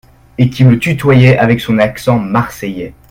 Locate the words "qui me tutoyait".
0.49-1.37